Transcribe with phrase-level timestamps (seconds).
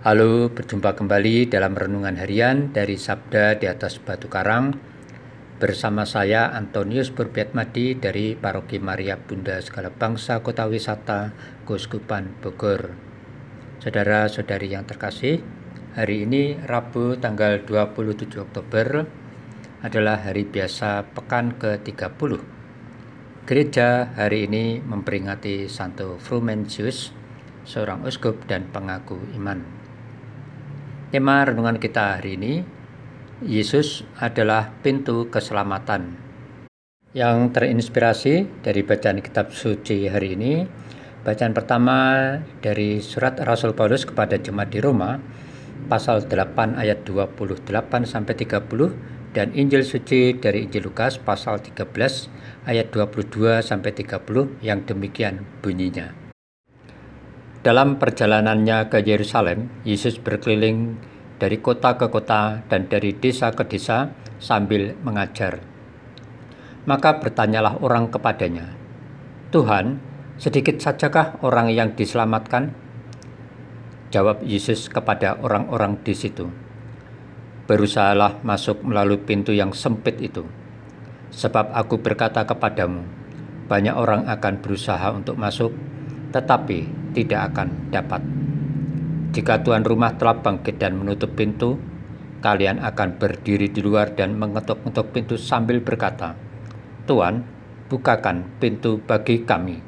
[0.00, 4.72] Halo, berjumpa kembali dalam renungan harian dari Sabda di atas Batu Karang
[5.60, 11.36] bersama saya Antonius Burbiatmadi dari Paroki Maria Bunda Segala Bangsa Kota Wisata
[11.68, 12.96] Kuskupan Bogor.
[13.84, 15.44] Saudara-saudari yang terkasih,
[15.92, 19.04] hari ini Rabu tanggal 27 Oktober
[19.84, 22.40] adalah hari biasa pekan ke-30.
[23.44, 27.12] Gereja hari ini memperingati Santo Frumentius,
[27.68, 29.79] seorang uskup dan pengaku iman.
[31.10, 32.62] Tema renungan kita hari ini,
[33.42, 36.14] Yesus adalah pintu keselamatan.
[37.10, 40.62] Yang terinspirasi dari bacaan kitab suci hari ini,
[41.26, 41.98] bacaan pertama
[42.62, 45.18] dari surat Rasul Paulus kepada jemaat di Roma,
[45.90, 47.58] pasal 8 ayat 28
[48.06, 51.90] sampai 30 dan Injil suci dari Injil Lukas pasal 13
[52.70, 56.19] ayat 22 sampai 30 yang demikian bunyinya.
[57.60, 60.96] Dalam perjalanannya ke Yerusalem, Yesus berkeliling
[61.36, 65.60] dari kota ke kota dan dari desa ke desa sambil mengajar.
[66.88, 68.64] Maka bertanyalah orang kepadanya,
[69.52, 70.00] "Tuhan,
[70.40, 72.72] sedikit sajakah orang yang diselamatkan?"
[74.08, 76.48] Jawab Yesus kepada orang-orang di situ,
[77.68, 80.48] "Berusahalah masuk melalui pintu yang sempit itu,
[81.28, 83.04] sebab Aku berkata kepadamu,
[83.68, 85.76] banyak orang akan berusaha untuk masuk,
[86.32, 88.22] tetapi tidak akan dapat.
[89.30, 91.78] Jika tuan rumah telah bangkit dan menutup pintu,
[92.42, 96.34] kalian akan berdiri di luar dan mengetuk-ngetuk pintu sambil berkata,
[97.06, 97.46] Tuan,
[97.86, 99.78] bukakan pintu bagi kami.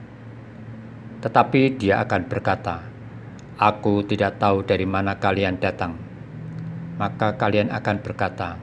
[1.23, 2.87] Tetapi dia akan berkata,
[3.59, 5.99] Aku tidak tahu dari mana kalian datang.
[6.99, 8.59] Maka kalian akan berkata,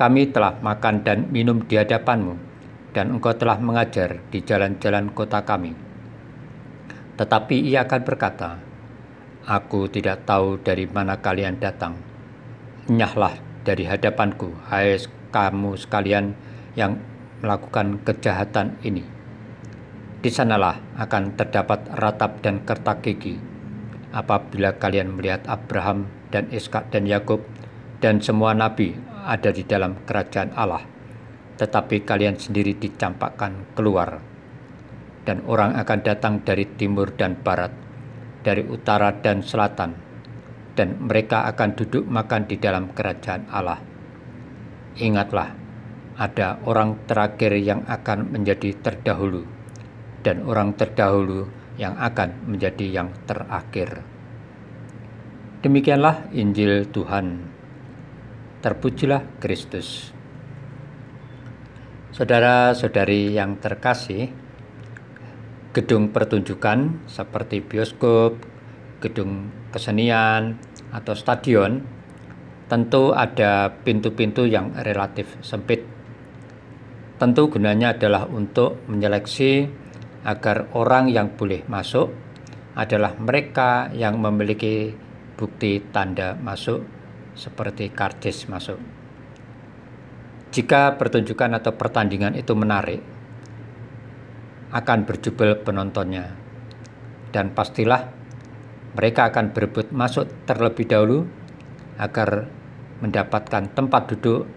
[0.00, 2.36] Kami telah makan dan minum di hadapanmu,
[2.96, 5.87] dan engkau telah mengajar di jalan-jalan kota kami
[7.18, 8.62] tetapi ia akan berkata,
[9.48, 11.98] Aku tidak tahu dari mana kalian datang.
[12.86, 13.34] Nyahlah
[13.66, 15.00] dari hadapanku, hai
[15.34, 16.36] kamu sekalian
[16.78, 17.00] yang
[17.42, 19.02] melakukan kejahatan ini.
[20.18, 23.40] Di sanalah akan terdapat ratap dan kertak gigi
[24.12, 27.42] apabila kalian melihat Abraham dan Ishak dan Yakub
[28.04, 28.94] dan semua nabi
[29.24, 30.84] ada di dalam kerajaan Allah,
[31.56, 34.27] tetapi kalian sendiri dicampakkan keluar
[35.28, 37.68] dan orang akan datang dari timur dan barat,
[38.40, 39.92] dari utara dan selatan,
[40.72, 43.76] dan mereka akan duduk makan di dalam kerajaan Allah.
[44.96, 45.52] Ingatlah,
[46.16, 49.44] ada orang terakhir yang akan menjadi terdahulu,
[50.24, 51.44] dan orang terdahulu
[51.76, 54.00] yang akan menjadi yang terakhir.
[55.60, 57.52] Demikianlah Injil Tuhan.
[58.64, 60.08] Terpujilah Kristus.
[62.16, 64.47] Saudara-saudari yang terkasih,
[65.76, 68.40] gedung pertunjukan seperti bioskop,
[69.04, 70.56] gedung kesenian,
[70.92, 71.84] atau stadion,
[72.68, 75.84] tentu ada pintu-pintu yang relatif sempit.
[77.18, 79.66] Tentu gunanya adalah untuk menyeleksi
[80.22, 82.10] agar orang yang boleh masuk
[82.78, 84.94] adalah mereka yang memiliki
[85.34, 86.86] bukti tanda masuk
[87.34, 88.78] seperti karcis masuk.
[90.54, 93.02] Jika pertunjukan atau pertandingan itu menarik,
[94.72, 96.32] akan berjubel penontonnya.
[97.32, 98.08] Dan pastilah
[98.96, 101.28] mereka akan berebut masuk terlebih dahulu
[102.00, 102.48] agar
[102.98, 104.48] mendapatkan tempat duduk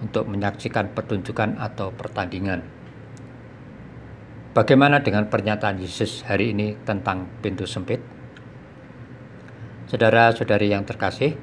[0.00, 2.64] untuk menyaksikan pertunjukan atau pertandingan.
[4.50, 8.02] Bagaimana dengan pernyataan Yesus hari ini tentang pintu sempit?
[9.86, 11.38] Saudara-saudari yang terkasih,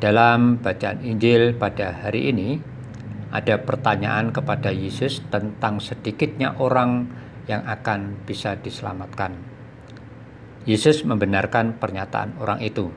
[0.00, 2.60] dalam bacaan Injil pada hari ini
[3.30, 7.08] ada pertanyaan kepada Yesus tentang sedikitnya orang
[7.48, 9.36] yang akan bisa diselamatkan.
[10.68, 12.92] Yesus membenarkan pernyataan orang itu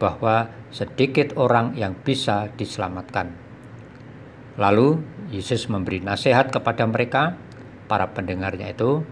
[0.00, 3.36] bahwa sedikit orang yang bisa diselamatkan.
[4.56, 5.02] Lalu
[5.34, 7.36] Yesus memberi nasihat kepada mereka,
[7.90, 9.02] para pendengarnya itu,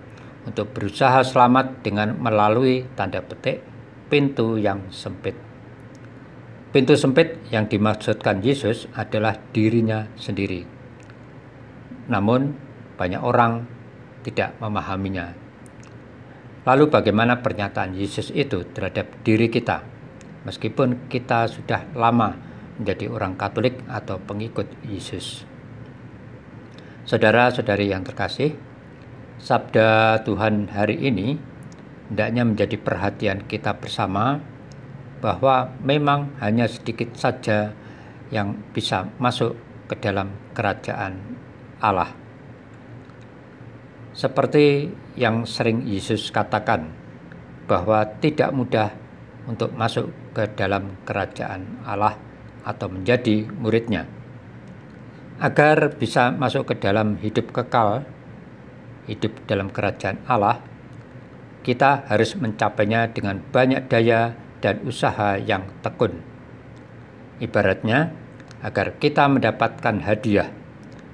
[0.46, 3.62] untuk berusaha selamat dengan melalui tanda petik
[4.10, 5.34] pintu yang sempit.
[6.72, 10.64] Pintu sempit yang dimaksudkan Yesus adalah dirinya sendiri.
[12.08, 12.56] Namun,
[12.96, 13.68] banyak orang
[14.22, 15.34] tidak memahaminya.
[16.62, 19.82] Lalu bagaimana pernyataan Yesus itu terhadap diri kita?
[20.46, 22.38] Meskipun kita sudah lama
[22.78, 25.42] menjadi orang Katolik atau pengikut Yesus.
[27.02, 28.54] Saudara-saudari yang terkasih,
[29.42, 31.34] sabda Tuhan hari ini
[32.06, 34.38] hendaknya menjadi perhatian kita bersama
[35.18, 37.74] bahwa memang hanya sedikit saja
[38.30, 39.58] yang bisa masuk
[39.90, 41.18] ke dalam kerajaan
[41.82, 42.21] Allah.
[44.12, 47.02] Seperti yang sering Yesus katakan,
[47.72, 48.92] bahwa tidak mudah
[49.48, 52.18] untuk masuk ke dalam kerajaan Allah
[52.62, 54.06] atau menjadi muridnya.
[55.42, 58.06] Agar bisa masuk ke dalam hidup kekal,
[59.10, 60.62] hidup dalam kerajaan Allah,
[61.66, 66.22] kita harus mencapainya dengan banyak daya dan usaha yang tekun.
[67.42, 68.14] Ibaratnya,
[68.62, 70.54] agar kita mendapatkan hadiah,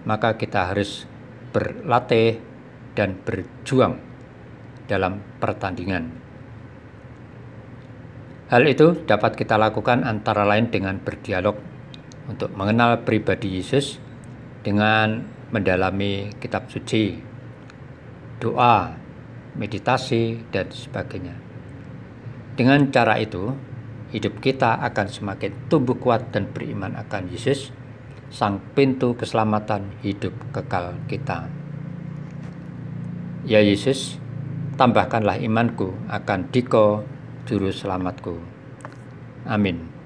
[0.05, 1.09] maka kita harus
[1.57, 2.48] berlatih
[2.99, 3.95] dan berjuang
[4.91, 6.11] dalam pertandingan.
[8.51, 11.55] Hal itu dapat kita lakukan antara lain dengan berdialog
[12.27, 14.03] untuk mengenal pribadi Yesus
[14.67, 15.23] dengan
[15.55, 17.15] mendalami kitab suci,
[18.43, 18.97] doa,
[19.55, 21.37] meditasi, dan sebagainya.
[22.59, 23.55] Dengan cara itu,
[24.11, 27.71] hidup kita akan semakin tumbuh kuat dan beriman akan Yesus,
[28.33, 31.58] sang pintu keselamatan hidup kekal kita.
[33.49, 34.21] Ya Yesus,
[34.77, 37.01] tambahkanlah imanku akan Diko,
[37.49, 38.37] Juru Selamatku.
[39.49, 39.98] Amin.